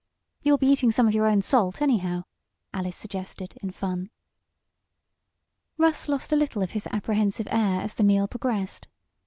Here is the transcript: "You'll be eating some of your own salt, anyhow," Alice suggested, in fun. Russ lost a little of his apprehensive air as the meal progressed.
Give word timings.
"You'll 0.41 0.57
be 0.57 0.65
eating 0.65 0.89
some 0.89 1.07
of 1.07 1.13
your 1.13 1.27
own 1.27 1.43
salt, 1.43 1.79
anyhow," 1.79 2.23
Alice 2.73 2.95
suggested, 2.97 3.55
in 3.61 3.69
fun. 3.69 4.09
Russ 5.77 6.07
lost 6.07 6.31
a 6.31 6.35
little 6.35 6.63
of 6.63 6.71
his 6.71 6.87
apprehensive 6.87 7.47
air 7.51 7.81
as 7.81 7.93
the 7.93 8.03
meal 8.03 8.27
progressed. 8.27 8.87